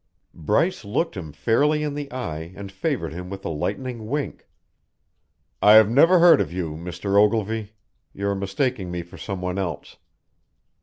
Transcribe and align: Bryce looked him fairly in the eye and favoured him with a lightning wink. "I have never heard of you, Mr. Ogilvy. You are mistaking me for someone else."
Bryce 0.33 0.83
looked 0.83 1.15
him 1.15 1.31
fairly 1.31 1.83
in 1.83 1.93
the 1.93 2.11
eye 2.11 2.53
and 2.55 2.71
favoured 2.71 3.13
him 3.13 3.29
with 3.29 3.45
a 3.45 3.49
lightning 3.49 4.07
wink. 4.07 4.47
"I 5.61 5.73
have 5.73 5.91
never 5.91 6.17
heard 6.17 6.41
of 6.41 6.51
you, 6.51 6.71
Mr. 6.75 7.23
Ogilvy. 7.23 7.73
You 8.11 8.29
are 8.29 8.35
mistaking 8.35 8.89
me 8.89 9.03
for 9.03 9.19
someone 9.19 9.59
else." 9.59 9.97